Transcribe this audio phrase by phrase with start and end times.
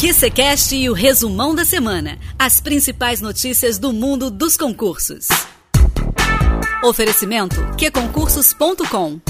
[0.00, 2.18] QCCast e o resumão da semana.
[2.38, 5.28] As principais notícias do mundo dos concursos.
[6.82, 9.20] Oferecimento qconcursos.com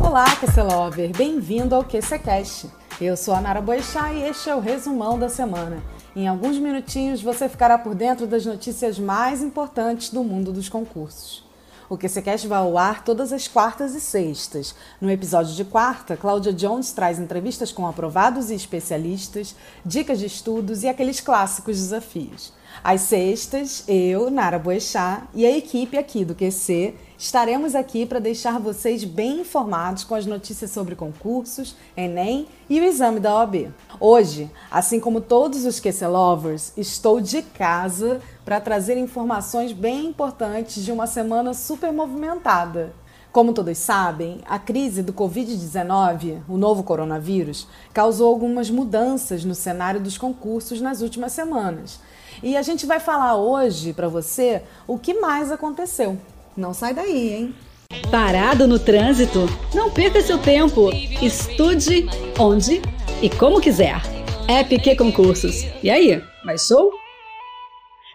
[0.00, 1.10] Olá, QC Lover!
[1.10, 2.70] Bem-vindo ao QCCast.
[3.00, 5.82] Eu sou a Nara Boechat e este é o resumão da semana.
[6.14, 11.47] Em alguns minutinhos você ficará por dentro das notícias mais importantes do mundo dos concursos.
[11.90, 14.74] O QCCast vai ao ar todas as quartas e sextas.
[15.00, 19.56] No episódio de quarta, Cláudia Jones traz entrevistas com aprovados e especialistas,
[19.86, 22.52] dicas de estudos e aqueles clássicos desafios.
[22.84, 28.60] Às sextas, eu, Nara Boechat e a equipe aqui do QC estaremos aqui para deixar
[28.60, 33.72] vocês bem informados com as notícias sobre concursos, Enem e o exame da OAB.
[33.98, 40.84] Hoje, assim como todos os QC Lovers, estou de casa para trazer informações bem importantes
[40.84, 42.94] de uma semana super movimentada.
[43.32, 50.00] Como todos sabem, a crise do Covid-19, o novo coronavírus, causou algumas mudanças no cenário
[50.00, 52.00] dos concursos nas últimas semanas.
[52.42, 56.16] E a gente vai falar hoje para você o que mais aconteceu.
[56.58, 57.54] Não sai daí, hein?
[58.10, 59.46] Parado no trânsito?
[59.72, 60.90] Não perca seu tempo.
[61.22, 62.04] Estude
[62.36, 62.82] onde
[63.22, 64.02] e como quiser.
[64.48, 65.64] App Q Concursos.
[65.84, 66.90] E aí, baixou?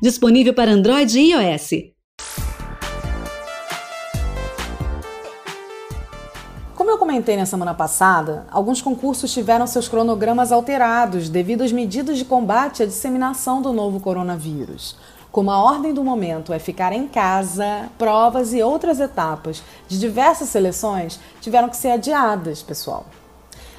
[0.00, 1.92] Disponível para Android e iOS.
[6.74, 12.16] Como eu comentei na semana passada, alguns concursos tiveram seus cronogramas alterados devido às medidas
[12.16, 14.96] de combate à disseminação do novo coronavírus.
[15.32, 20.48] Como a ordem do momento é ficar em casa, provas e outras etapas de diversas
[20.48, 23.06] seleções tiveram que ser adiadas, pessoal.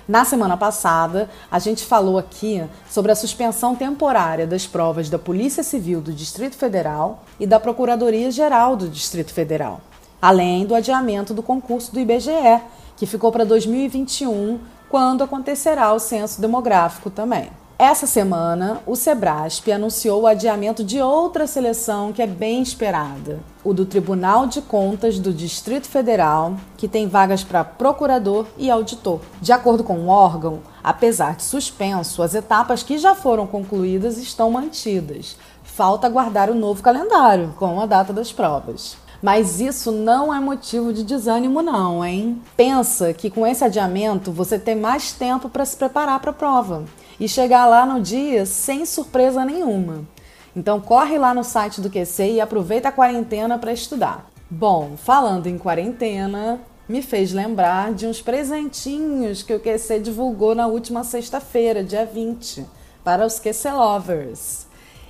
[0.07, 5.61] Na semana passada, a gente falou aqui sobre a suspensão temporária das provas da Polícia
[5.61, 9.81] Civil do Distrito Federal e da Procuradoria Geral do Distrito Federal,
[10.21, 12.61] além do adiamento do concurso do IBGE,
[12.95, 14.57] que ficou para 2021,
[14.89, 17.49] quando acontecerá o censo demográfico também.
[17.83, 23.73] Essa semana, o Sebrasp anunciou o adiamento de outra seleção que é bem esperada, o
[23.73, 29.19] do Tribunal de Contas do Distrito Federal, que tem vagas para procurador e auditor.
[29.41, 34.51] De acordo com o órgão, apesar de suspenso, as etapas que já foram concluídas estão
[34.51, 35.35] mantidas.
[35.63, 38.95] Falta aguardar o novo calendário, com a data das provas.
[39.23, 42.39] Mas isso não é motivo de desânimo, não, hein?
[42.55, 46.85] Pensa que com esse adiamento você tem mais tempo para se preparar para a prova
[47.21, 50.07] e chegar lá no dia sem surpresa nenhuma.
[50.55, 54.27] Então corre lá no site do QC e aproveita a quarentena para estudar.
[54.49, 60.65] Bom, falando em quarentena, me fez lembrar de uns presentinhos que o QC divulgou na
[60.65, 62.65] última sexta-feira, dia 20,
[63.03, 64.65] para os QC Lovers.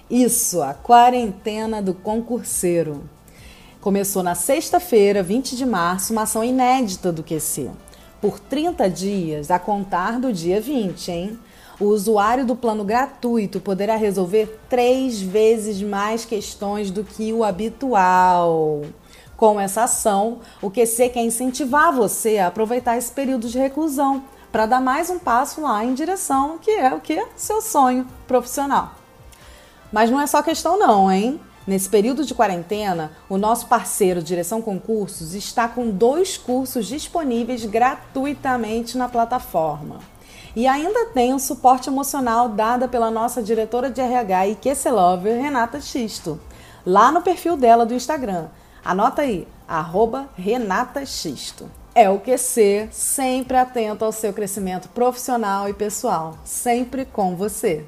[0.10, 3.10] Isso, a quarentena do concurseiro.
[3.80, 7.72] Começou na sexta-feira, 20 de março, uma ação inédita do QC.
[8.20, 11.40] Por 30 dias, a contar do dia 20, hein?
[11.82, 18.84] O usuário do plano gratuito poderá resolver três vezes mais questões do que o habitual.
[19.36, 24.68] Com essa ação, o QC quer incentivar você a aproveitar esse período de reclusão para
[24.68, 27.20] dar mais um passo lá em direção que é o que?
[27.36, 28.92] Seu sonho profissional.
[29.92, 31.42] Mas não é só questão não, hein?
[31.66, 39.00] Nesse período de quarentena, o nosso parceiro Direção Concursos está com dois cursos disponíveis gratuitamente
[39.00, 40.11] na plataforma.
[40.56, 45.42] E ainda tem o suporte emocional dado pela nossa diretora de RH e QC Lover,
[45.42, 46.40] Renata Xisto,
[46.86, 48.48] lá no perfil dela do Instagram.
[48.84, 51.70] Anota aí, arroba Renata Xisto.
[51.96, 57.86] É o QC, sempre atento ao seu crescimento profissional e pessoal, sempre com você.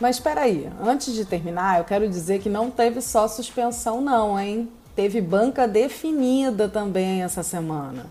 [0.00, 4.38] Mas espera aí, antes de terminar, eu quero dizer que não teve só suspensão não,
[4.38, 4.68] hein?
[4.96, 8.06] Teve banca definida também essa semana.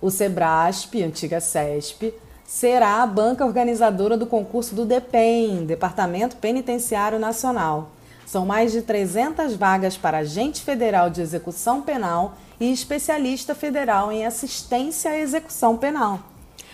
[0.00, 2.14] O Sebrasp, antiga CESP,
[2.46, 7.90] será a banca organizadora do concurso do DEPEN, Departamento Penitenciário Nacional.
[8.24, 14.24] São mais de 300 vagas para agente federal de execução penal e especialista federal em
[14.24, 16.20] assistência à execução penal.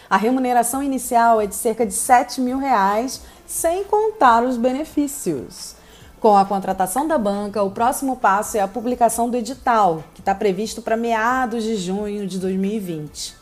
[0.09, 5.75] A remuneração inicial é de cerca de 7 mil reais, sem contar os benefícios.
[6.21, 10.35] Com a contratação da banca, o próximo passo é a publicação do edital, que está
[10.35, 13.42] previsto para meados de junho de 2020.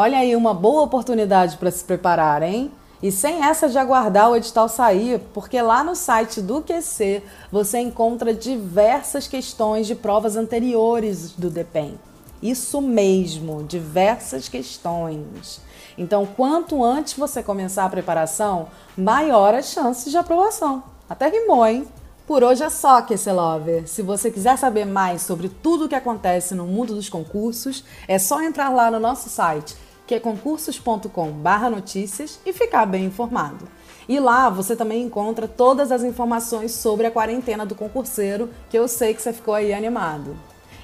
[0.00, 2.70] Olha aí uma boa oportunidade para se preparar, hein?
[3.02, 7.80] E sem essa de aguardar o edital sair, porque lá no site do QC você
[7.80, 11.98] encontra diversas questões de provas anteriores do DEPEN.
[12.40, 15.60] Isso mesmo, diversas questões.
[15.98, 20.80] Então, quanto antes você começar a preparação, maior as chances de aprovação.
[21.10, 21.88] Até rimou, hein?
[22.24, 23.88] Por hoje é só, QC Lover.
[23.88, 28.16] Se você quiser saber mais sobre tudo o que acontece no mundo dos concursos, é
[28.16, 33.68] só entrar lá no nosso site que é concursos.com/notícias e ficar bem informado.
[34.08, 38.88] E lá você também encontra todas as informações sobre a quarentena do concurseiro, que eu
[38.88, 40.34] sei que você ficou aí animado.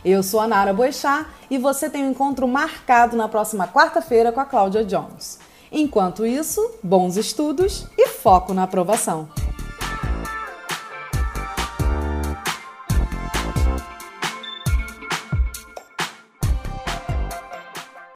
[0.04, 4.40] Eu sou a Nara Boechat e você tem um encontro marcado na próxima quarta-feira com
[4.40, 5.38] a Cláudia Jones.
[5.72, 9.26] Enquanto isso, bons estudos e foco na aprovação.